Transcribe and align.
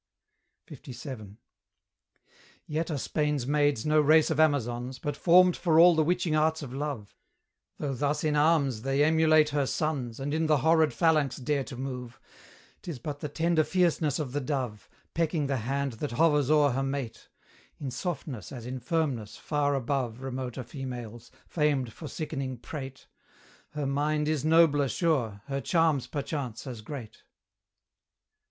LVII. 0.67 1.37
Yet 2.65 2.89
are 2.89 2.97
Spain's 2.97 3.45
maids 3.45 3.85
no 3.85 4.01
race 4.01 4.31
of 4.31 4.39
Amazons, 4.39 4.97
But 4.97 5.15
formed 5.15 5.55
for 5.55 5.79
all 5.79 5.93
the 5.95 6.03
witching 6.03 6.35
arts 6.35 6.63
of 6.63 6.73
love: 6.73 7.15
Though 7.77 7.93
thus 7.93 8.23
in 8.23 8.35
arms 8.35 8.81
they 8.81 9.03
emulate 9.03 9.49
her 9.49 9.67
sons, 9.67 10.19
And 10.19 10.33
in 10.33 10.47
the 10.47 10.57
horrid 10.57 10.91
phalanx 10.91 11.35
dare 11.37 11.63
to 11.65 11.77
move, 11.77 12.19
'Tis 12.81 12.97
but 12.97 13.19
the 13.19 13.29
tender 13.29 13.63
fierceness 13.63 14.17
of 14.17 14.31
the 14.31 14.41
dove, 14.41 14.89
Pecking 15.13 15.45
the 15.45 15.57
hand 15.57 15.91
that 16.01 16.13
hovers 16.13 16.49
o'er 16.49 16.71
her 16.71 16.81
mate: 16.81 17.29
In 17.77 17.91
softness 17.91 18.51
as 18.51 18.65
in 18.65 18.79
firmness 18.79 19.37
far 19.37 19.75
above 19.75 20.19
Remoter 20.21 20.63
females, 20.63 21.29
famed 21.47 21.93
for 21.93 22.07
sickening 22.07 22.57
prate; 22.57 23.05
Her 23.73 23.85
mind 23.85 24.27
is 24.27 24.43
nobler 24.43 24.87
sure, 24.87 25.43
her 25.45 25.61
charms 25.61 26.07
perchance 26.07 26.65
as 26.65 26.81
great. 26.81 27.21